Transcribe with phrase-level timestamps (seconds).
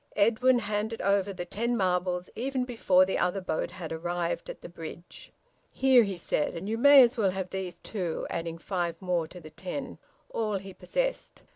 [0.15, 4.67] Edwin handed over the ten marbles even before the other boat had arrived at the
[4.67, 5.31] bridge.
[5.71, 6.55] "Here," he said.
[6.55, 9.99] "And you may as well have these, too," adding five more to the ten,
[10.31, 11.43] all he possessed.